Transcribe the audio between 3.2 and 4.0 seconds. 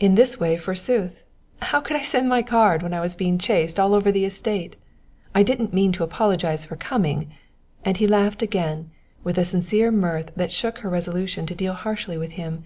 chased all